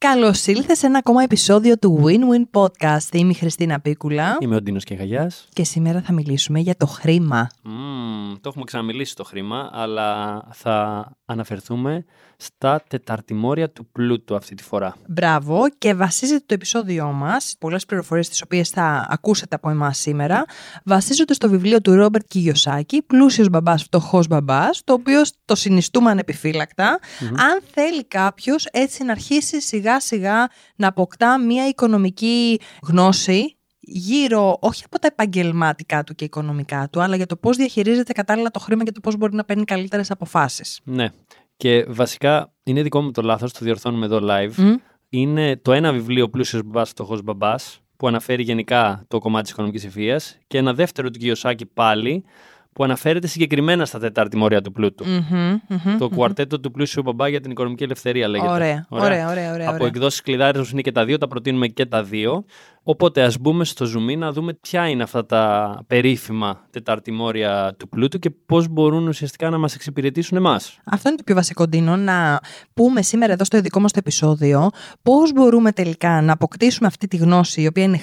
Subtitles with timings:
[0.00, 3.12] Καλώς ήλθες σε ένα ακόμα επεισόδιο του Win-Win Podcast.
[3.14, 4.36] Είμαι η Χριστίνα Πίκουλα.
[4.40, 5.48] Είμαι ο Ντίνος Κεγαγιάς.
[5.52, 7.48] Και σήμερα θα μιλήσουμε για το χρήμα.
[7.64, 12.04] Mm, το έχουμε ξαναμιλήσει το χρήμα, αλλά θα αναφερθούμε
[12.36, 14.96] στα τεταρτημόρια του πλούτου αυτή τη φορά.
[15.06, 20.44] Μπράβο και βασίζεται το επεισόδιό μας, πολλές πληροφορίες τις οποίες θα ακούσετε από εμάς σήμερα,
[20.84, 26.98] βασίζονται στο βιβλίο του Ρόμπερτ Κιγιοσάκη, «Πλούσιος μπαμπάς, φτωχός μπαμπάς», το οποίο το συνιστούμε ανεπιφύλακτα,
[27.20, 34.82] αν θέλει κάποιος έτσι να αρχίσει σιγά σιγά να αποκτά μια οικονομική γνώση γύρω όχι
[34.84, 38.84] από τα επαγγελματικά του και οικονομικά του, αλλά για το πώς διαχειρίζεται κατάλληλα το χρήμα
[38.84, 40.80] και το πώς μπορεί να παίρνει καλύτερες αποφάσεις.
[40.84, 41.08] Ναι.
[41.56, 44.76] Και βασικά είναι δικό μου το λάθος, το διορθώνουμε εδώ live.
[45.08, 49.88] Είναι το ένα βιβλίο «Πλούσιος μπαμπάς, φτωχός μπαμπάς» που αναφέρει γενικά το κομμάτι της οικονομικής
[49.88, 52.24] ευφυΐας και ένα δεύτερο του Κiyosaki πάλι
[52.78, 55.04] που αναφέρεται συγκεκριμένα στα τετάρτη μόρια του πλουτου
[55.98, 58.50] το κουαρτέτο του πλούσιου μπαμπά για την οικονομική ελευθερία λέγεται.
[58.50, 59.52] Ωραία, ωραία, ωραία.
[59.52, 62.44] ωραία, Από εκδόσεις κλειδάρε είναι και τα δύο, τα προτείνουμε και τα δύο.
[62.90, 68.18] Οπότε ας μπούμε στο zoom να δούμε ποια είναι αυτά τα περίφημα τεταρτημόρια του πλούτου
[68.18, 70.78] και πώς μπορούν ουσιαστικά να μας εξυπηρετήσουν εμάς.
[70.84, 72.40] Αυτό είναι το πιο βασικό, Ντίνο, να
[72.74, 74.70] πούμε σήμερα εδώ στο ειδικό μας το επεισόδιο
[75.02, 78.00] πώς μπορούμε τελικά να αποκτήσουμε αυτή τη γνώση η οποία είναι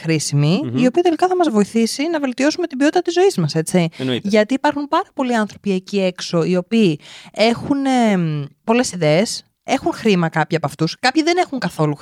[0.75, 3.89] η οποία τελικά θα μας βοηθήσει να βελτιώσουμε την ποιότητα της ζωής μας, έτσι.
[3.97, 4.27] Εννοείται.
[4.27, 6.99] Γιατί υπάρχουν πάρα πολλοί άνθρωποι εκεί έξω οι οποίοι
[7.31, 11.95] έχουν ε, πολλές ιδέες, έχουν χρήμα κάποιοι από αυτούς, κάποιοι δεν έχουν καθόλου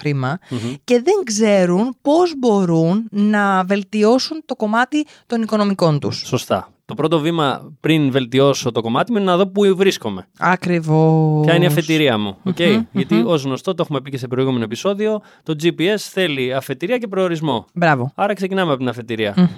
[0.84, 6.24] και δεν ξέρουν πώς μπορούν να βελτιώσουν το κομμάτι των οικονομικών τους.
[6.26, 6.68] Σωστά.
[6.86, 10.28] Το πρώτο βήμα πριν βελτιώσω το κομμάτι μου είναι να δω πού βρίσκομαι.
[10.38, 11.46] Ακριβώς.
[11.46, 12.38] Ποια είναι η αφετηρία μου.
[12.46, 12.82] Okay?
[12.92, 17.08] Γιατί ως γνωστό, το έχουμε πει και σε προηγούμενο επεισόδιο, το GPS θέλει αφετηρία και
[17.08, 17.66] προορισμό.
[17.74, 18.12] Μπράβο.
[18.16, 19.50] Άρα ξεκινάμε από την αφετηρία.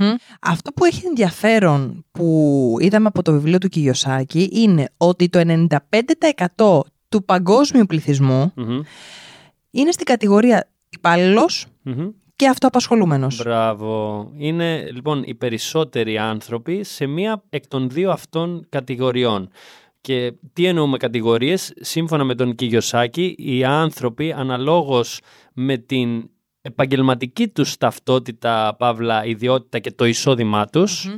[0.42, 5.68] Αυτό που έχει ενδιαφέρον που είδαμε από το βιβλίο του Κιγιοσάκη είναι ότι το
[6.56, 6.80] 95%
[7.16, 7.86] του παγκόσμιου
[9.72, 10.70] είναι στην κατηγορία
[12.36, 13.38] και αυτοαπασχολούμενος.
[13.38, 14.32] Μπράβο.
[14.38, 19.50] Είναι λοιπόν οι περισσότεροι άνθρωποι σε μία εκ των δύο αυτών κατηγοριών.
[20.02, 25.20] Και τι εννοούμε κατηγορίες, σύμφωνα με τον Κιγιοσάκη, οι άνθρωποι αναλόγως
[25.54, 26.30] με την
[26.62, 31.18] επαγγελματική τους ταυτότητα, παύλα, ιδιότητα και το εισόδημά τους,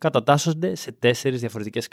[0.00, 1.88] κατατάσσονται σε τέσσερις διαφορετικές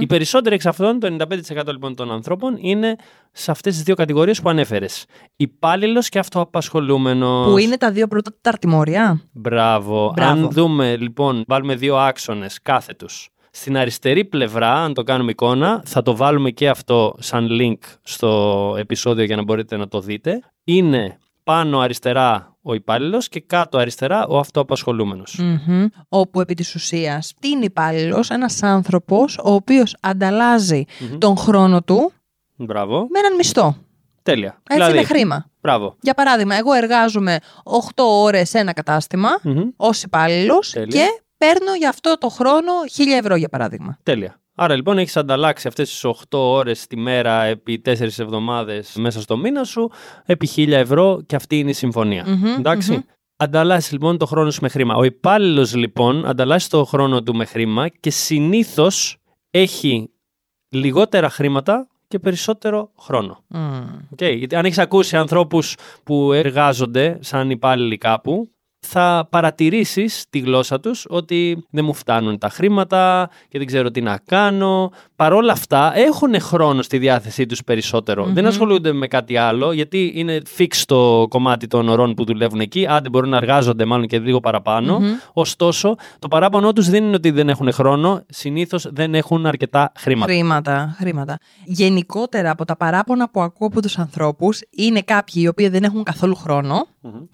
[0.00, 1.16] Οι περισσότεροι εξ αυτών, το
[1.56, 2.96] 95% λοιπόν των ανθρώπων, είναι
[3.32, 5.04] σε αυτές τις δύο κατηγορίες που ανέφερες.
[5.36, 7.50] Υπάλληλος και αυτοαπασχολούμενος.
[7.50, 9.20] Που είναι τα δύο πρώτα ταρτιμόρια.
[9.32, 10.14] Μπράβο.
[10.16, 13.28] Αν δούμε λοιπόν, βάλουμε δύο άξονες κάθετους.
[13.50, 18.74] Στην αριστερή πλευρά, αν το κάνουμε εικόνα, θα το βάλουμε και αυτό σαν link στο
[18.78, 20.40] επεισόδιο για να μπορείτε να το δείτε.
[20.64, 25.40] Είναι πάνω αριστερά ο υπάλληλος και κάτω αριστερά ο αυτοαπασχολούμενος.
[26.08, 29.96] Όπου επί της ουσίας τι είναι υπάλληλος, ένας άνθρωπος ο οποίος
[31.18, 32.12] τον χρόνο του
[32.56, 33.06] Μπράβο.
[33.10, 33.76] με έναν μισθό.
[34.22, 34.48] Τέλεια.
[34.48, 34.96] Έτσι δηλαδή...
[34.96, 35.50] με χρήμα.
[35.60, 35.96] Μπράβο.
[36.00, 39.68] Για παράδειγμα, εγώ εργάζομαι 8 ώρες σε ένα κατάστημα mm-hmm.
[39.76, 43.98] ως υπάλληλος και παίρνω για αυτό το χρόνο 1000 ευρώ για παράδειγμα.
[44.02, 44.40] Τέλεια.
[44.54, 49.36] Άρα λοιπόν έχεις ανταλλάξει αυτές τις 8 ώρες τη μέρα επί 4 εβδομάδες μέσα στο
[49.36, 49.90] μήνα σου
[50.24, 52.26] επί 1000 ευρώ και αυτή είναι η συμφωνία.
[52.58, 52.98] Εντάξει.
[53.00, 53.12] Mm-hmm.
[53.36, 54.94] Ανταλλάσσεις λοιπόν το χρόνο σου με χρήμα.
[54.94, 59.16] Ο υπάλληλος λοιπόν ανταλλάσσεις το χρόνο του με χρήμα και συνήθως
[59.50, 60.10] έχει
[60.68, 63.44] λιγότερα χρήματα και περισσότερο χρόνο.
[63.54, 63.58] Mm.
[64.16, 64.36] Okay.
[64.36, 68.50] Γιατί αν έχεις ακούσει ανθρώπους που εργάζονται σαν υπάλληλοι κάπου,
[68.84, 74.00] θα παρατηρήσεις τη γλώσσα τους ότι δεν μου φτάνουν τα χρήματα και δεν ξέρω τι
[74.00, 74.92] να κάνω.
[75.16, 80.40] Παρόλα αυτά έχουν χρόνο στη διάθεσή τους περισσοτερο Δεν ασχολούνται με κάτι άλλο γιατί είναι
[80.58, 82.86] fix το κομμάτι των ωρών που δουλεύουν εκεί.
[82.88, 84.40] Άντε μπορούν να εργάζονται μάλλον και λίγο
[85.32, 88.24] Ωστόσο το παράπονο τους δεν είναι ότι δεν έχουν χρόνο.
[88.28, 90.32] Συνήθως δεν έχουν αρκετά χρήματα.
[90.32, 91.38] Χρήματα, χρήματα.
[91.64, 96.02] Γενικότερα από τα παράπονα που ακούω από τους ανθρώπους είναι κάποιοι οι οποίοι δεν έχουν
[96.02, 96.36] καθόλου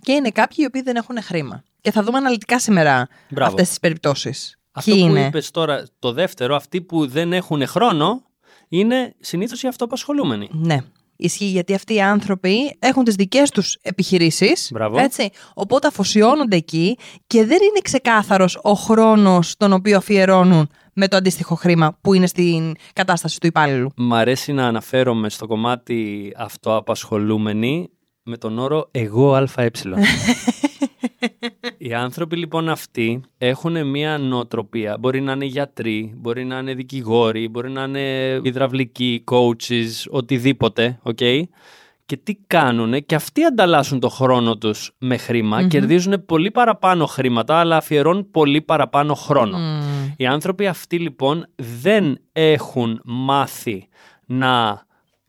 [0.00, 1.64] και είναι κάποιοι οι οποίοι δεν έχουν χρήματα.
[1.80, 3.08] Και θα δούμε αναλυτικά σήμερα
[3.40, 4.59] αυτές τις περιπτώσεις.
[4.80, 8.22] Αυτό που είπες τώρα, το δεύτερο, αυτοί που δεν έχουν χρόνο,
[8.68, 10.48] είναι συνήθως οι αυτοαπασχολούμενοι.
[10.52, 10.78] Ναι.
[11.16, 14.72] Ισχύει γιατί αυτοί οι άνθρωποι έχουν τις δικές τους επιχειρήσεις.
[14.94, 15.30] Έτσι.
[15.54, 21.54] Οπότε αφοσιώνονται εκεί και δεν είναι ξεκάθαρος ο χρόνος τον οποίο αφιερώνουν με το αντίστοιχο
[21.54, 23.90] χρήμα που είναι στην κατάσταση του υπάλληλου.
[23.96, 27.90] Μ' αρέσει να αναφέρομαι στο κομμάτι αυτοαπασχολούμενοι
[28.22, 29.70] με τον όρο εγώ ΑΕ.
[31.82, 34.96] Οι άνθρωποι λοιπόν αυτοί έχουν μια νοοτροπία.
[35.00, 41.42] Μπορεί να είναι γιατροί, μπορεί να είναι δικηγόροι, μπορεί να είναι υδραυλικοί, coaches, οτιδήποτε, ok.
[42.06, 47.56] Και τι κάνουν, και αυτοί ανταλλάσσουν το χρόνο τους με χρημα κερδίζουν πολύ παραπάνω χρήματα,
[47.56, 49.58] αλλά αφιερώνουν πολύ παραπάνω χρόνο.
[50.16, 53.88] Οι άνθρωποι αυτοί λοιπόν δεν έχουν μάθει
[54.26, 54.82] να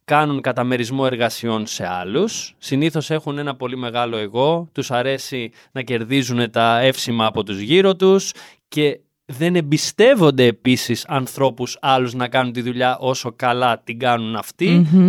[0.06, 2.56] κάνουν καταμερισμό εργασιών σε άλλους.
[2.58, 7.96] Συνήθως έχουν ένα πολύ μεγάλο εγώ, τους αρέσει να κερδίζουν τα εύσημα από τους γύρω
[7.96, 8.32] τους
[8.68, 14.40] και δεν εμπιστεύονται επίσης ανθρώπους άλλους να κάνουν τη δουλειά όσο καλά την κάνουν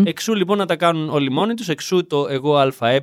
[0.04, 3.00] Εξού λοιπόν να τα κάνουν όλοι μόνοι τους, εξού το εγώ αε.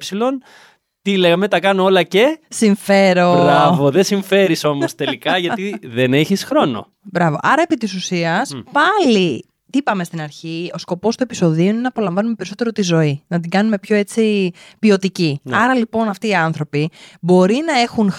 [1.02, 3.42] Τι λέγαμε, τα κάνω όλα και; Συμφέρω.
[3.44, 6.88] Μπράβο, δεν συμφέρεις όμως τελικά γιατί δεν έχεις χρόνο.
[7.02, 7.38] Μπράβο.
[7.42, 11.88] Άρα, επί της ουσίας, πάλι τι είπαμε στην αρχή, ο σκοπός του επεισοδίου είναι να
[11.88, 15.40] απολαμβάνουμε περισσότερο τη ζωή, να την κάνουμε πιο έτσι ποιοτική.
[15.44, 15.58] Ναι.
[15.58, 16.90] Άρα λοιπόν αυτοί οι άνθρωποι
[17.22, 18.14] μπορεί να έχουν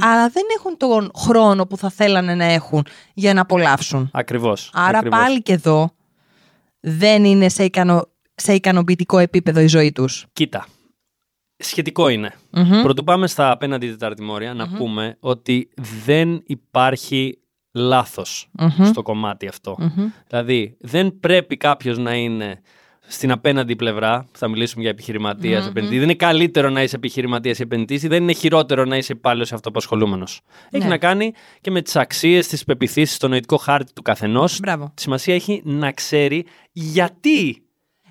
[0.00, 4.10] αλλά δεν έχουν τον χρόνο που θα θέλανε να έχουν για να απολαύσουν.
[4.12, 4.70] Ακριβώς.
[4.74, 5.90] Άρα πάλι και εδώ
[6.80, 8.08] δεν είναι σε, ικανο...
[8.34, 10.26] σε ικανοποιητικό επίπεδο η ζωή τους.
[10.32, 10.66] Κοίτα,
[11.56, 12.32] σχετικό είναι.
[12.82, 15.70] Πρωτού πάμε στα απέναντι τεταρτημόρια, να πούμε ότι
[16.04, 17.38] δεν υπάρχει
[17.72, 18.48] λαθος
[18.84, 19.50] στο κομμάτι
[20.28, 22.60] Δηλαδή, δεν πρέπει κάποιος να είναι
[23.10, 25.94] στην απέναντι πλευρά, θα μιλήσουμε για επιχειρηματίας, επενδυτή.
[25.94, 29.54] Δεν είναι καλύτερο να είσαι επιχειρηματίας ή επενδυτή, δεν είναι χειρότερο να είσαι υπάλληλος ή
[29.54, 30.24] αυτοαπασχολούμενο.
[30.70, 30.90] Έχει ναι.
[30.90, 34.60] να κάνει και με τις αξίες, τις πεπιθήσεις, το νοητικό χάρτη του καθενός.
[34.94, 37.62] Τη σημασία έχει να ξέρει γιατί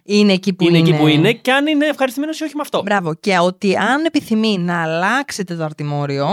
[0.04, 0.78] είναι εκεί που είναι.
[0.78, 2.82] Είναι εκεί που είναι και αν είναι ευχαριστημένος ή όχι με αυτό.
[2.82, 3.16] Μπράβο.
[3.16, 6.28] Και ότι αν επιθυμεί να αλλάξετε το αρτημόριο,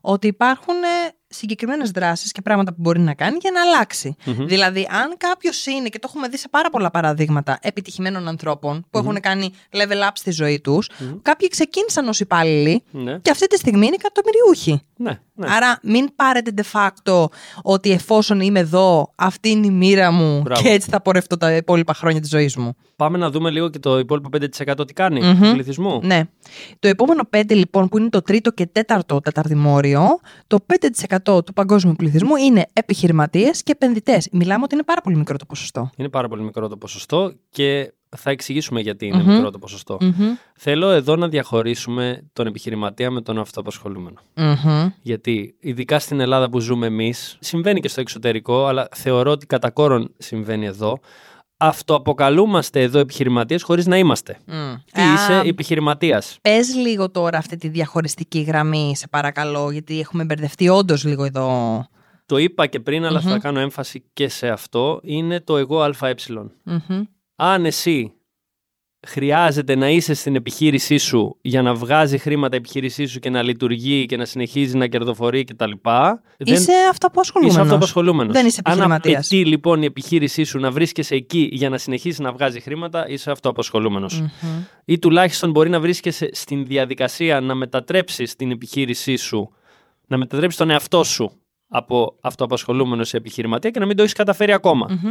[0.00, 0.74] ότι υπάρχουν
[1.32, 5.88] συγκεκριμένες δράσεις και πράγματα που μπορεί να κάνει για να αλλαξει Δηλαδή, αν κάποιος είναι,
[5.88, 10.10] και το έχουμε δει σε πάρα πολλά παραδείγματα επιτυχημένων ανθρώπων που έχουν κάνει level up
[10.12, 10.90] στη ζωή τους,
[11.22, 13.18] κάποιοι ξεκίνησαν ως υπάλληλοι ναι.
[13.18, 14.82] και αυτή τη στιγμή είναι εκατομμυριούχοι.
[15.02, 15.46] Ναι, ναι.
[15.50, 17.24] Άρα, μην πάρετε de facto
[17.62, 21.94] ότι εφόσον είμαι εδώ, αυτή είναι η μοίρα μου και έτσι θα πορευτώ τα υπόλοιπα
[21.94, 22.76] χρόνια της ζωής μου.
[22.96, 24.28] Πάμε να δούμε λίγο και το υπόλοιπο
[24.78, 25.42] 5% τι κάνει mm-hmm.
[25.42, 26.00] του πληθυσμού.
[26.02, 26.22] Ναι.
[26.78, 30.58] Το επόμενο 5% λοιπόν, που είναι το τρίτο και τέταρτο τεταρτημόριο, το
[31.24, 34.28] 5% του παγκόσμιου πληθυσμού είναι επιχειρηματίες και επενδυτές.
[34.32, 35.90] Μιλάμε ότι είναι πάρα πολύ μικρό το ποσοστό.
[35.96, 39.98] Είναι πάρα πολύ μικρό το ποσοστό και θα εξηγήσουμε γιατί μικρό το ποσοστο
[40.56, 44.16] Θέλω εδώ να διαχωρίσουμε τον επιχειρηματία με τον αυτοαπασχολούμενο.
[45.02, 49.70] Γιατί ειδικά στην Ελλάδα που ζούμε εμείς, συμβαίνει και στο εξωτερικό, αλλά θεωρώ ότι κατά
[49.70, 50.98] κόρον συμβαίνει εδώ
[51.56, 54.38] αυτοαποκαλούμαστε εδώ επιχειρηματίες χωρίς να είμαστε.
[54.92, 60.68] Τι είσαι επιχειρηματίας; Πες λίγο τώρα αυτή τη διαχωριστική γραμμή, σε παρακαλώ, γιατί έχουμε μπερδευτεί
[60.68, 61.86] όντως λίγο εδώ.
[62.26, 65.00] Το είπα και πριν, αλλά θα κάνω έμφαση και σε αυτό.
[65.02, 66.14] Είναι το εγώ αε.
[67.44, 68.12] Αν εσύ
[69.06, 73.42] χρειάζεται να είσαι στην επιχείρησή σου για να βγάζει χρήματα η επιχείρησή σου και να
[73.42, 75.70] λειτουργεί και να συνεχίζει να κερδοφορεί κτλ.
[76.38, 77.54] Είσαι αυτοαπασχολούμενος.
[77.54, 78.32] Είσαι αυτοαπασχολούμενος.
[78.32, 79.14] Δεν είσαι επιχειρηματίας.
[79.14, 83.08] Αν απαιτεί λοιπόν η επιχείρησή σου να βρίσκεσαι εκεί για να συνεχίσει να βγάζει χρήματα,
[83.08, 84.22] είσαι αυτοαπασχολούμενος.
[84.22, 84.64] Mm-hmm.
[84.84, 89.52] Ή τουλάχιστον μπορεί να βρίσκεσαι στην διαδικασία να μετατρέψεις την επιχείρησή σου,
[90.06, 91.41] να μετατρέψεις τον εαυτό σου
[91.74, 94.54] από αυτοαπασχολούμενο σε επιχειρηματία και να μην το έχεις καταφέρει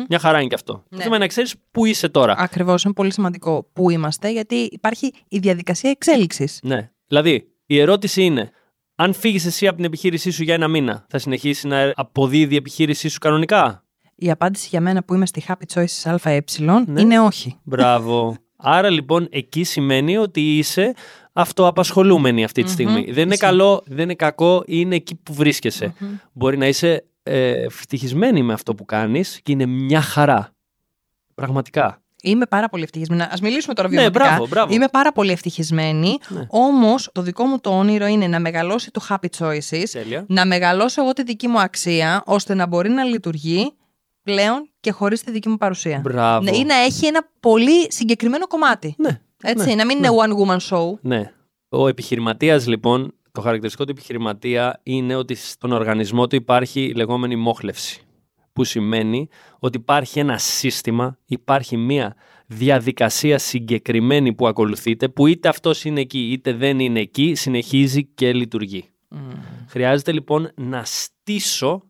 [0.09, 0.73] Μια χαρά είναι και αυτό.
[0.73, 0.97] Ναι.
[0.97, 2.35] Το θέμα είναι να ξέρεις πού είσαι τώρα.
[2.37, 2.83] Ακριβώς.
[2.83, 6.59] Είναι πολύ σημαντικό πού είμαστε, γιατί υπάρχει η διαδικασία εξέλιξης.
[6.63, 6.91] Ναι.
[7.07, 8.51] Δηλαδή, η ερώτηση είναι,
[8.95, 12.57] αν φύγεις εσύ από την επιχείρησή σου για ένα μήνα, θα συνεχίσει να αποδίδει η
[12.57, 13.83] επιχείρησή σου κανονικά;
[14.15, 17.01] Η απάντηση για μένα που είμαι στη Happy Choices ΑΕ ναι.
[17.01, 17.59] είναι όχι.
[17.63, 18.35] Μπράβο.
[18.63, 20.93] Άρα λοιπόν εκεί σημαίνει ότι είσαι
[21.33, 25.93] αυτοαπασχολούμενοι αυτή τη στιγμη Δεν είναι καλό, δεν είναι κακό, είναι εκεί που βρισκεσαι
[26.33, 30.53] Μπορεί να είσαι ε, ευτυχισμένη με αυτό που κάνεις και είναι μια χαρά.
[31.35, 32.01] Πραγματικά.
[32.23, 33.21] Είμαι πάρα πολύ ευτυχισμένη.
[33.21, 34.23] Α μιλήσουμε τώρα ναι, βιωματικά.
[34.23, 34.73] Ναι, μπράβο, μπράβο.
[34.73, 36.17] Είμαι πάρα πολύ ευτυχισμένη.
[36.27, 36.45] Ναι.
[36.49, 39.83] Όμως, το δικό μου το όνειρο είναι να μεγαλώσει το happy choices.
[39.91, 40.25] Τέλεια.
[40.27, 43.73] Να μεγαλώσω εγώ τη δική μου αξία, ώστε να μπορεί να λειτουργεί
[44.23, 45.99] πλέον και χωρίς τη δική μου παρουσία.
[46.03, 46.43] Μπράβο.
[46.43, 48.95] Ναι, ή να έχει ένα πολύ συγκεκριμένο κομμάτι.
[48.97, 49.21] Ναι.
[49.41, 50.07] Έτσι, ναι, να μην ναι.
[50.07, 50.93] είναι one woman show.
[51.01, 51.31] Ναι.
[51.69, 57.35] Ο επιχειρηματίας, λοιπόν, το χαρακτηριστικό του επιχειρηματία είναι ότι στον οργανισμό του υπάρχει η λεγόμενη
[57.35, 58.01] μόχλευση.
[58.53, 59.27] Που σημαίνει
[59.59, 62.15] ότι υπάρχει ένα σύστημα, υπάρχει μία
[62.47, 68.33] διαδικασία συγκεκριμένη που ακολουθείται, που είτε αυτός είναι εκεί είτε δεν είναι εκεί, συνεχίζει και
[68.33, 68.85] λειτουργεί.
[69.67, 71.83] Χρειάζεται λοιπόν να στήσω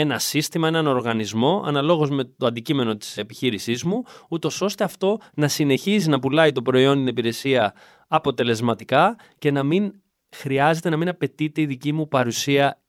[0.00, 5.48] ένα σύστημα, έναν οργανισμό, αναλόγως με το αντικείμενο της επιχείρησής μου, ούτως ώστε αυτό να
[5.48, 7.74] συνεχίζει να πουλάει το προϊόν, την υπηρεσία
[8.08, 9.92] αποτελεσματικά και να μην
[10.36, 12.80] χρειάζεται να μην απαιτείται η δική μου παρουσία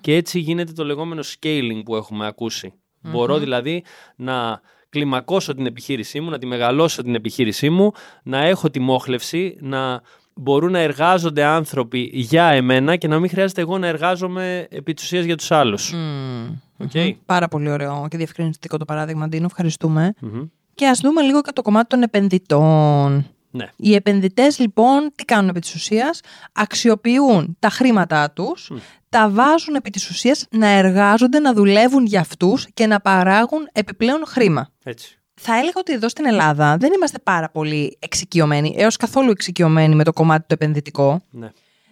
[0.00, 2.26] Και έτσι γίνεται το λεγόμενο scaling που έχουμε
[3.02, 3.84] Μπορώ δηλαδή
[4.16, 9.56] να κλιμακώσω την επιχείρησή μου, να τη μεγαλώσω την επιχείρησή μου, να έχω τη μόχλευση,
[9.60, 10.02] να
[10.38, 15.04] μπορούν να εργάζονται άνθρωποι για εμένα και να μην χρειάζεται εγώ να εργάζομαι επί της
[15.04, 15.94] ουσίας για τους άλλους.
[16.92, 17.12] Okay.
[17.26, 19.44] Πάρα πολύ ωραίο και διευκρινιστικό το παράδειγμα, Ντίνο.
[19.44, 20.14] Ευχαριστούμε.
[20.74, 23.26] Και ας δούμε λίγο και το κομμάτι των επενδυτών.
[23.50, 23.70] Ναι.
[23.76, 26.20] Οι επενδυτές λοιπόν τι κάνουν επί της ουσίας,
[26.52, 28.72] αξιοποιούν τα χρήματά τους,
[29.08, 34.22] τα βάζουν επί της ουσίας να εργάζονται, να δουλεύουν για αυτούς και να παράγουν επιπλέον
[34.26, 34.68] χρήμα.
[34.84, 35.17] Έτσι.
[35.38, 40.04] Θα έλεγα ότι εδώ στην Ελλάδα δεν είμαστε πάρα πολύ εξοικειωμένοι, έως καθόλου εξοικειωμένοι με
[40.04, 41.20] το κομμάτι το επενδυτικό.
[41.30, 41.50] Ναι.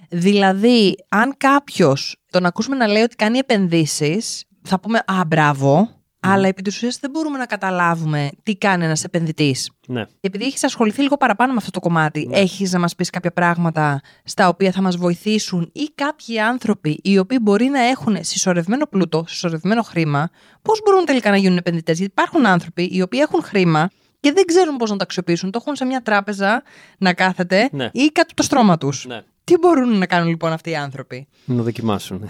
[0.08, 5.95] Δηλαδή, αν κάποιος τον ακούσουμε να λέει ότι κάνει επενδύσεις, θα πούμε Α, μπράβο.
[6.32, 9.70] Αλλά επί της ουσίας δεν μπορούμε να καταλάβουμε τι κάνει ένας επενδυτής.
[9.86, 10.04] Ναι.
[10.04, 12.38] Και επειδή έχεις ασχοληθεί λίγο παραπάνω με αυτό το κομμάτι, Ναι.
[12.38, 17.18] έχεις να μας πεις κάποια πράγματα στα οποία θα μας βοηθήσουν ή κάποιοι άνθρωποι οι
[17.18, 20.28] οποίοι μπορεί να έχουν συσσωρευμένο πλούτο, συσσωρευμένο χρήμα,
[20.62, 23.90] πώς μπορούν τελικά να γίνουν επενδυτές; Γιατί υπάρχουν άνθρωποι οι οποίοι έχουν χρήμα
[24.20, 25.50] και δεν ξέρουν πώς να το αξιοποιήσουν.
[25.50, 26.62] Το έχουν σε μια τράπεζα
[26.98, 27.84] να κάθεται Ναι.
[27.92, 29.06] ή κάτω από το στρώμα τους.
[29.08, 29.22] Ναι.
[29.46, 32.28] Τι μπορούν να κάνουν λοιπόν αυτοί οι άνθρωποι; Να δοκιμάσουν.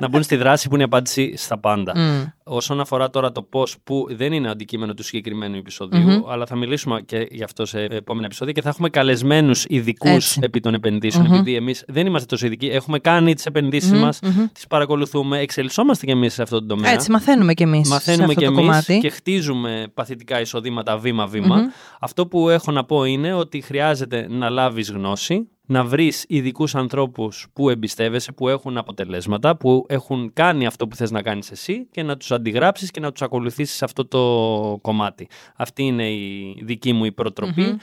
[0.00, 1.92] να μπουν στη δράση που είναι η απάντηση στα πάντα.
[1.96, 2.24] Μμ.
[2.44, 7.00] Όσον αφορά τώρα το πώς, που δεν είναι αντικείμενο του συγκεκριμένου επεισοδίου, αλλά θα μιλήσουμε
[7.00, 10.40] και γι' αυτό σε επόμενα επεισόδια και θα έχουμε καλεσμένους ειδικούς Έτσι.
[10.42, 11.26] επί των επενδύσεων.
[11.26, 14.18] Επειδή εμείς δεν είμαστε τόσο ειδικοί, έχουμε κάνει τις επενδύσεις μας,
[14.52, 16.90] τις παρακολουθούμε, εξελισσόμαστε κι εμείς σε αυτό το τομέα.
[16.92, 17.88] Έτσι, μαθαίνουμε κι εμείς.
[17.88, 18.98] Μαθαίνουμε σε αυτό και το εμείς κομμάτι.
[18.98, 21.56] και χτίζουμε παθητικά εισοδήματα βήμα-βήμα.
[22.00, 27.46] Αυτό που έχω να πω είναι ότι χρειάζεται να λάβεις γνώση, να βρεις ειδικούς ανθρώπους
[27.52, 32.02] που εμπιστεύεσαι, που έχουν αποτελέσματα, που έχουν κάνει αυτό που θες να κάνεις εσύ και
[32.02, 35.28] να τους αντιγράψεις και να τους ακολουθήσεις σε αυτό το κομμάτι.
[35.56, 37.78] Αυτή είναι η δική μου η προτροπη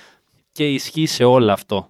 [0.51, 1.89] και ισχύει σε όλο αυτό.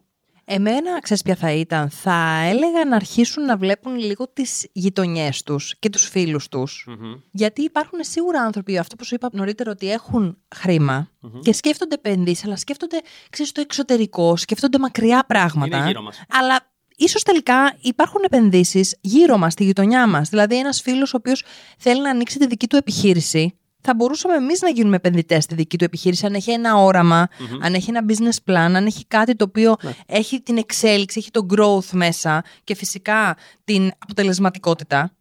[0.49, 5.75] Εμένα, ξέρεις ποια θα ήταν, θα έλεγα να αρχίσουν να βλέπουν λίγο τις γειτονιές τους
[5.79, 6.85] και τους φίλους τους.
[6.87, 7.13] Μμμ.
[7.31, 11.11] Γιατί υπάρχουν σίγουρα άνθρωποι, αυτό που σου είπα νωρίτερα, ότι έχουν χρήμα
[11.41, 15.77] και σκέφτονται επενδύσεις, αλλά σκέφτονται, ξέρεις, το εξωτερικό, σκέφτονται μακριά πράγματα.
[15.77, 16.23] Είναι γύρω μας.
[16.29, 16.59] Αλλά
[16.95, 20.29] ίσως τελικά υπάρχουν επενδύσεις γύρω μας, στη γειτονιά μας.
[20.29, 21.43] Δηλαδή ένας φίλος ο οποίος
[21.77, 25.77] θέλει να ανοίξει τη δική του επιχείρηση, θα μπορούσαμε εμείς να γίνουμε επενδυτές στη δική
[25.77, 27.27] του επιχείρηση, αν έχει ένα όραμα,
[27.61, 29.75] αν έχει ένα business plan, αν έχει κάτι το οποίο
[30.05, 35.11] έχει την εξέλιξη, έχει το growth μέσα και φυσικά την αποτελεσματικότητα.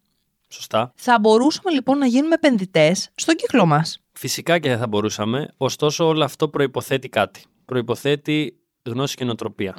[0.49, 0.91] Σωστά.
[0.95, 3.99] Θα μπορούσαμε λοιπόν να γίνουμε επενδυτές στον κύκλο μας.
[4.11, 7.43] Φυσικά και θα μπορούσαμε, ωστόσο όλο αυτό προϋποθέτει κάτι.
[7.65, 9.75] Προϋποθέτει γνώση και νοοτροπία.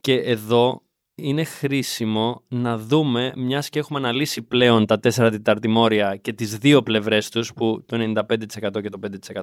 [0.00, 0.82] Και εδώ
[1.16, 6.82] είναι χρήσιμο να δούμε, μιας και έχουμε αναλύσει πλέον τα τέσσερα τεταρτημόρια και τις δύο
[6.82, 8.98] πλευρές τους, που το 95% και το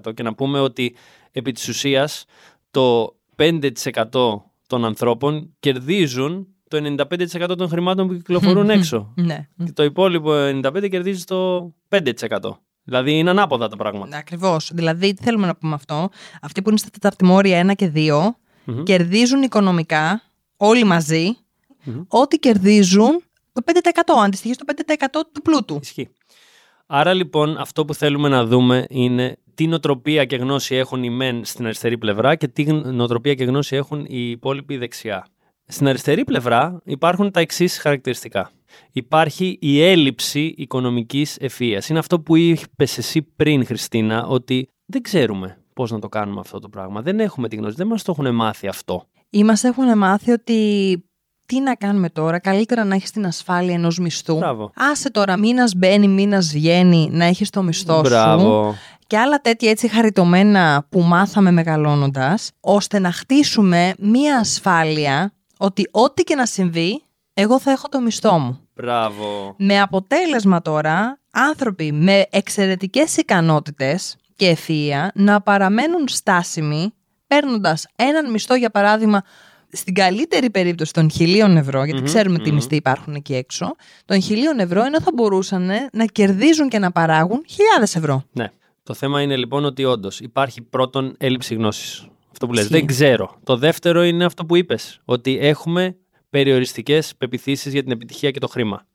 [0.08, 0.96] 5%, και να πούμε ότι
[1.32, 2.25] επί της ουσίας
[2.72, 6.96] το 5% των ανθρώπων κερδίζουν το
[7.38, 9.13] 95% των χρημάτων που κυκλοφορούν έξω.
[9.15, 9.48] Ναι.
[9.65, 12.10] Και το υπόλοιπο 95% κερδίζει το 5%.
[12.84, 14.18] Δηλαδή είναι ανάποδα τα πράγματα.
[14.18, 14.72] Ακριβώς.
[14.74, 16.10] Δηλαδή, τι θέλουμε να πούμε αυτό;
[16.42, 18.84] Αυτοί που είναι στα τεταρτημόρια 1 και 2 Μμμ.
[18.84, 20.22] κερδίζουν οικονομικά
[20.58, 21.38] όλοι μαζί
[22.08, 23.24] ό,τι κερδίζουν
[23.54, 23.72] το 5%.
[24.24, 25.80] Αντιστοιχεί στο 5% του πλούτου.
[25.82, 26.10] Ισχύει.
[26.86, 31.46] Άρα λοιπόν αυτό που θέλουμε να δούμε είναι τι νοοτροπία και γνώση έχουν οι μεν
[31.46, 35.28] στην αριστερή πλευρά και τι νοοτροπία και γνώση έχουν οι υπόλοιποι δεξιά.
[35.68, 38.52] Στην αριστερή πλευρά υπάρχουν τα εξής χαρακτηριστικά.
[38.92, 41.90] Υπάρχει η έλλειψη οικονομικής ευφυΐας.
[41.90, 46.60] Είναι αυτό που είπες εσύ πριν Χριστίνα ότι δεν ξέρουμε πώς να το κάνουμε αυτό
[46.60, 47.02] το πράγμα.
[47.02, 49.08] Δεν έχουμε τη γνώση, δεν μας το έχουν μάθει αυτό.
[49.30, 51.04] Ή μας έχουν μάθει ότι
[51.45, 54.38] τι να κάνουμε τώρα, καλύτερα να έχεις την ασφάλεια ενός μισθού.
[54.38, 54.71] Μπράβο.
[54.75, 58.01] Άσε τώρα, μήνας μπαίνει, μήνας βγαίνει, να έχεις το μισθό σου.
[58.01, 58.75] Μπράβο.
[59.07, 66.23] Και άλλα τέτοια έτσι χαριτωμένα που μάθαμε μεγαλώνοντας, ώστε να χτίσουμε μία ασφάλεια ότι ό,τι
[66.23, 67.01] και να συμβεί,
[67.33, 68.59] εγώ θα έχω το μισθό μου.
[68.75, 69.55] Μπράβο.
[69.57, 76.93] Με αποτέλεσμα τώρα άνθρωποι με εξαιρετικές ικανότητες και ευφυΐα να παραμένουν στάσιμοι
[77.27, 79.23] παίρνοντας έναν μισθό για παράδειγμα
[79.75, 83.75] στην καλύτερη περίπτωση των χιλίων ευρώ, γιατί ξέρουμε τι μισθοί υπάρχουν εκεί έξω,
[84.06, 88.24] των χιλίων ευρώ ενώ θα μπορούσαν να κερδίζουν και να παράγουν χιλιάδες ευρώ.
[88.32, 88.50] Ναι.
[88.84, 92.08] Το θέμα είναι λοιπόν ότι όντως υπάρχει πρώτον έλλειψη γνώσης.
[92.32, 92.63] Αυτό που λες.
[92.63, 92.77] Ισχύει.
[92.77, 93.39] Δεν ξέρω.
[93.44, 95.00] Το δεύτερο είναι αυτό που είπες.
[95.06, 95.96] Ότι έχουμε
[96.30, 98.86] περιοριστικές πεπιθήσεις για την επιτυχία και το χρήμα.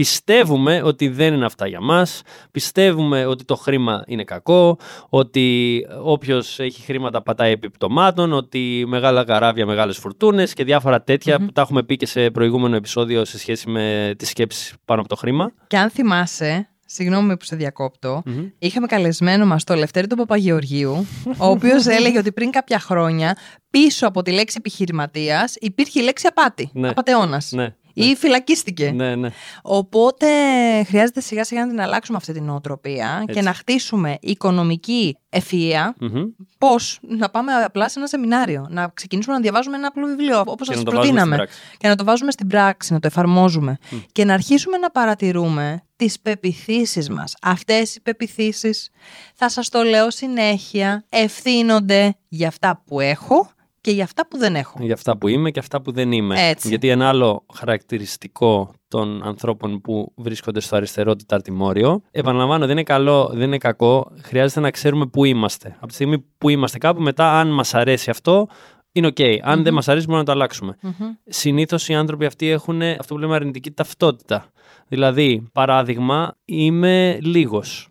[0.00, 6.58] Πιστεύουμε ότι δεν είναι αυτά για μας, πιστεύουμε ότι το χρήμα είναι κακό, ότι όποιος
[6.58, 11.82] έχει χρήματα πατάει επιπτωμάτων, ότι μεγάλα καράβια, μεγάλες φουρτούνες και διάφορα τέτοια που τα έχουμε
[11.82, 15.52] πει και σε προηγούμενο επεισόδιο σε σχέση με τις σκέψεις πάνω από το χρήμα.
[15.66, 18.22] Και αν θυμάσαι, συγγνώμη που σε διακόπτω,
[18.58, 21.06] είχαμε καλεσμένο μας το Λευτέρη τον Παπαγεωργίου,
[21.38, 23.36] ο οποίος έλεγε ότι πριν κάποια χρόνια
[23.70, 26.88] πίσω από τη λέξη επιχειρηματίας υπήρχε η λέξη απάτη, Ναι.
[26.88, 27.52] απατεώνας.
[27.52, 27.74] Ναι.
[27.98, 28.90] Ή φυλακίστηκε.
[28.90, 29.28] Ναι, ναι.
[29.62, 30.26] Οπότε
[30.86, 35.90] χρειάζεται σιγά σιγά να την αλλάξουμε αυτή την νοοτροπία και να χτίσουμε οικονομική ευφυΐα.
[36.00, 36.22] Μμμ.
[36.58, 40.68] Πώς; Να πάμε απλά σε ένα σεμινάριο, να ξεκινήσουμε να διαβάζουμε ένα απλό βιβλίο, όπως
[40.68, 41.34] Και σας να το βάζουμε προτείναμε.
[41.34, 41.76] στην πράξη.
[41.78, 43.76] Και να το βάζουμε στην πράξη, να το εφαρμόζουμε.
[44.12, 47.34] Και να αρχίσουμε να παρατηρούμε τις πεπιθήσεις μας.
[47.42, 48.90] Αυτές οι πεπιθήσεις,
[49.34, 53.50] θα σας το λέω συνέχεια, ευθύνονται για αυτά που έχω
[53.86, 54.78] και για αυτά που δεν έχω.
[54.80, 56.48] Για αυτά που είμαι και αυτά που δεν είμαι.
[56.48, 56.68] Έτσι.
[56.68, 63.30] Γιατί ένα άλλο χαρακτηριστικό των ανθρώπων που βρίσκονται στο αριστερό τεταρτημόριο, επαναλαμβάνω, δεν είναι καλό,
[63.32, 65.76] δεν είναι κακό, χρειάζεται να ξέρουμε πού είμαστε.
[65.76, 68.48] Από τη στιγμή που είμαστε κάπου, μετά, αν μας αρέσει αυτό,
[68.92, 69.16] είναι οκ.
[69.42, 70.76] Αν δεν μας αρέσει, μπορούμε να το αλλάξουμε.
[70.80, 70.92] Μμμ.
[71.26, 74.46] Συνήθως οι άνθρωποι αυτοί έχουν αυτό που λέμε αρνητική ταυτότητα.
[74.88, 77.88] Δηλαδή, παράδειγμα, είμαι λίγος.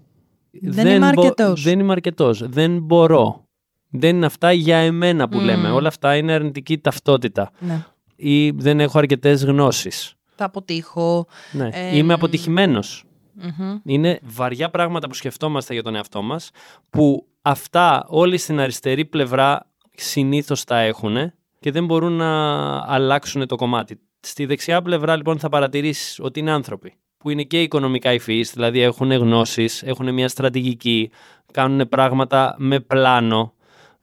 [0.62, 1.64] Δεν είμαι αρκετός.
[1.64, 2.50] Δεν είμαι αρκετός.
[2.50, 3.45] Δεν μπορώ.
[3.90, 5.44] Δεν είναι αυτά για εμένα που Μμμ.
[5.46, 5.70] λέμε.
[5.72, 7.52] Όλα αυτά είναι αρνητική ταυτότητα.
[7.60, 7.86] Ναι.
[8.16, 10.14] Ή δεν έχω αρκετές γνώσεις.
[10.36, 11.28] Θα αποτύχω.
[11.52, 11.70] Ναι.
[11.74, 13.04] Ε, Είμαι αποτυχημένος.
[13.34, 13.78] Μμμ.
[13.84, 16.50] Είναι βαριά πράγματα που σκεφτόμαστε για τον εαυτό μας,
[16.90, 19.66] που αυτά όλοι στην αριστερή πλευρά
[19.96, 22.62] συνήθως τα έχουν και δεν μπορούν να
[22.94, 24.00] αλλάξουν το κομμάτι.
[24.20, 28.80] Στη δεξιά πλευρά λοιπόν θα παρατηρήσεις ότι είναι άνθρωποι που είναι και οικονομικά υφείς, δηλαδή
[28.82, 31.10] έχουν γνώσεις, έχουν μια στρατηγική,
[31.52, 33.54] κάνουν πράγματα με πλάνο,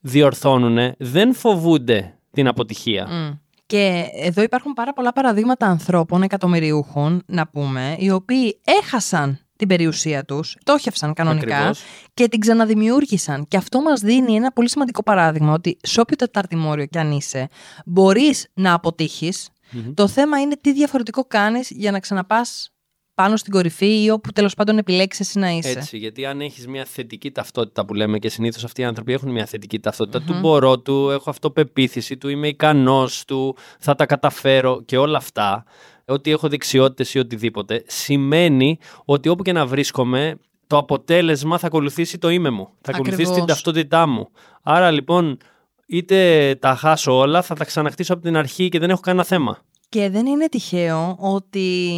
[0.02, 3.08] διορθώνουν, δεν φοβούνται την αποτυχία.
[3.10, 3.30] Μμ.
[3.66, 10.24] Και εδώ υπάρχουν πάρα πολλά παραδείγματα ανθρώπων, εκατομμυριούχων, να πούμε, οι οποίοι έχασαν την περιουσία
[10.24, 11.82] τους, τόχευσαν κανονικά Ακριβώς.
[12.14, 13.46] και την ξαναδημιούργησαν.
[13.48, 17.48] Και αυτό μας δίνει ένα πολύ σημαντικό παράδειγμα ότι σε όποιο τεταρτημόριο κι αν είσαι,
[17.86, 19.48] μπορείς να αποτύχεις.
[19.70, 19.94] Μμμ.
[19.94, 22.71] Το θέμα είναι τι διαφορετικό κάνεις για να ξαναπάς
[23.14, 25.70] πάνω στην κορυφή ή όπου τέλος πάντων επιλέξεις εσύ να είσαι.
[25.70, 29.30] Έτσι, γιατί αν έχεις μια θετική ταυτότητα που λέμε και συνήθως αυτοί οι άνθρωποι έχουν
[29.30, 34.82] μια θετική ταυτότητα του μπορώ, του έχω αυτοπεποίθηση, του είμαι ικανός, του θα τα καταφέρω
[34.84, 35.64] και όλα αυτά,
[36.04, 42.18] ότι έχω δεξιότητες ή οτιδήποτε, σημαίνει ότι όπου και να βρίσκομαι, το αποτέλεσμα θα ακολουθήσει
[42.18, 42.68] το είμαι μου.
[42.80, 43.46] Θα ακολουθήσει την Ακριβώς.
[43.46, 44.28] ταυτότητά μου.
[44.62, 45.38] Άρα λοιπόν,
[45.86, 49.58] είτε τα χάσω όλα, θα τα ξαναχτίσω από την αρχή και δεν έχω κανένα θέμα.
[49.92, 51.90] Και δεν είναι τυχαίο ότι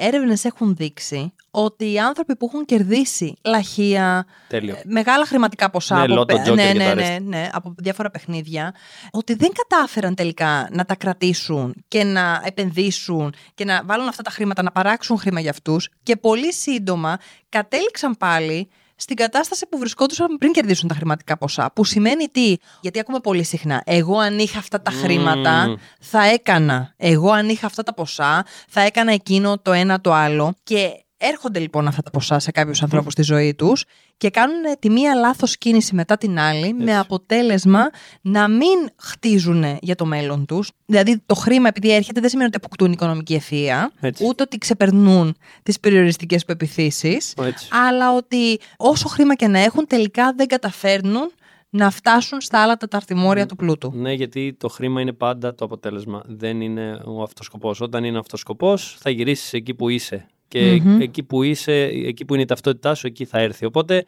[0.00, 4.74] έρευνες έχουν δείξει ότι οι άνθρωποι που έχουν κερδίσει λαχεία, Τέλειο.
[4.74, 7.22] ε, μεγάλα χρηματικά ποσά Ναι, από, λότο, παι- τζόκερ ναι, και ναι, τα ναι, rest.
[7.22, 8.74] ναι, από διάφορα παιχνίδια,
[9.10, 14.30] ότι δεν κατάφεραν τελικά να τα κρατήσουν και να επενδύσουν και να βάλουν αυτά τα
[14.30, 20.36] χρήματα, να παράξουν χρήμα για αυτούς και πολύ σύντομα κατέληξαν πάλι στην κατάσταση που βρισκόντουσαν
[20.38, 21.70] πριν κερδίσουν τα χρηματικά ποσά.
[21.74, 25.74] Που σημαίνει τι, γιατί ακούμε πολύ συχνά, εγώ αν είχα αυτά τα χρήματα Μμμ.
[26.00, 26.94] θα έκανα.
[26.96, 30.54] Εγώ αν είχα αυτά τα ποσά θα έκανα εκείνο το ένα το άλλο.
[30.62, 33.84] Και έρχονται λοιπόν αυτά τα ποσά σε κάποιους ανθρώπους στη ζωή τους
[34.16, 39.94] και κάνουν τη μία λάθος κίνηση μετά την άλλη με αποτέλεσμα να μην χτίζουν για
[39.94, 40.70] το μέλλον τους.
[40.86, 44.24] Δηλαδή το χρήμα επειδή έρχεται δεν σημαίνει ότι αποκτούν οικονομική ευθεία, Έτσι.
[44.26, 47.68] ούτε ότι ξεπερνούν τις περιοριστικές πεπιθήσεις, Έτσι.
[47.88, 51.32] αλλά ότι όσο χρήμα και να έχουν τελικά δεν καταφέρνουν
[51.70, 53.92] να φτάσουν στα άλλα τεταρτημόρια του πλούτου.
[53.94, 56.22] Ναι, γιατί το χρήμα είναι πάντα το αποτέλεσμα.
[56.26, 57.80] Δεν είναι ο αυτοσκοπός.
[57.80, 60.26] Όταν είναι αυτοσκοπός θα γυρίσεις εκεί που είσαι.
[60.48, 61.00] Και Μμμ.
[61.00, 63.64] εκεί που είσαι, εκεί που είναι η ταυτότητά σου, εκεί θα έρθει.
[63.64, 64.04] Οπότε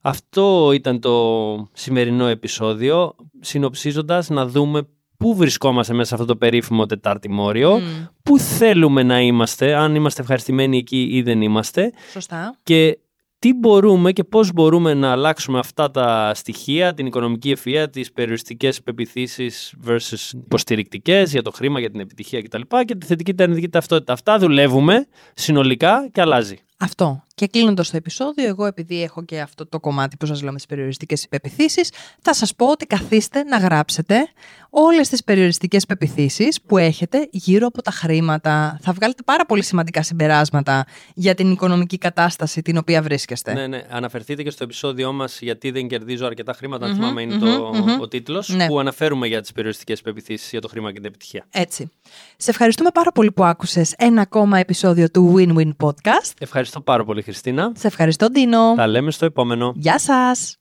[0.00, 3.14] αυτό ήταν το σημερινό επεισόδιο.
[3.40, 4.82] Συνοψίζοντας να δούμε
[5.16, 8.04] πού βρισκόμαστε μέσα σε αυτό το περίφημο τετάρτημόριο, Μμ.
[8.22, 12.58] πού θέλουμε να είμαστε, αν είμαστε ευχαριστημένοι εκεί ή δεν είμαστε Σωστά.
[12.62, 12.98] και
[13.38, 18.82] τι μπορούμε και πώς μπορούμε να αλλάξουμε αυτά τα στοιχεία, την οικονομική ευφυΐα, τις περιοριστικές
[18.82, 22.60] πεπιθήσεις versus υποστηρικτικές για το χρήμα, για την επιτυχία κτλ.
[22.84, 24.12] και τη θετική και αρνητική ταυτότητα.
[24.12, 26.56] Αυτά δουλεύουμε συνολικά και αλλάζει.
[26.80, 27.22] Αυτό.
[27.34, 30.56] Και κλείνοντας το επεισόδιο, εγώ επειδή έχω και αυτό το κομμάτι που σας λέω με
[30.56, 31.90] τις περιοριστικές πεπιθήσεις,
[32.22, 34.28] θα σας πω ότι καθίστε να γράψετε
[34.70, 38.78] όλες τις περιοριστικές πεπιθήσεις που έχετε γύρω από τα χρήματα.
[38.82, 43.52] Θα βγάλετε πάρα πολύ σημαντικά συμπεράσματα για την οικονομική κατάσταση την οποία βρίσκεστε.
[43.52, 43.82] Ναι, ναι.
[43.90, 47.40] Αναφερθείτε και στο επεισόδιό μας γιατί δεν κερδίζω αρκετά χρήματα, αν Μμμ, θυμάμαι είναι μμμ,
[47.40, 48.00] το, μμμ.
[48.00, 48.66] ο τίτλος, Ναι.
[48.66, 51.46] που αναφέρουμε για τις περιοριστικές πεπιθήσεις για το χρήμα και την επιτυχία.
[51.50, 51.90] Έτσι.
[52.36, 56.32] Σε ευχαριστούμε πάρα πολύ που άκουσες ένα ακόμα επεισόδιο του Win-Win Podcast.
[56.68, 57.72] Ευχαριστώ πάρα πολύ Χριστίνα.
[57.76, 58.74] Σε ευχαριστώ, Ντίνο.
[58.76, 59.72] Τα λέμε στο επόμενο.
[59.76, 60.58] Γεια σας!